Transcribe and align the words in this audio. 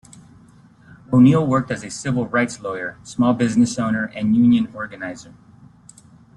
O'Neill 1.13 1.45
worked 1.45 1.69
as 1.69 1.83
a 1.83 1.91
civil 1.91 2.27
rights 2.27 2.59
lawyer, 2.59 2.97
small 3.03 3.35
business 3.35 3.77
owner, 3.77 4.05
and 4.15 4.35
union 4.35 4.67
organizer. 4.73 5.35